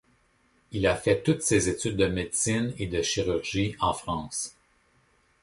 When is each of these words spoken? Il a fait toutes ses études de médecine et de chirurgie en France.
Il 0.71 0.87
a 0.87 0.95
fait 0.95 1.21
toutes 1.21 1.43
ses 1.43 1.69
études 1.69 1.95
de 1.95 2.07
médecine 2.07 2.73
et 2.79 2.87
de 2.87 3.03
chirurgie 3.03 3.75
en 3.81 3.93
France. 3.93 4.55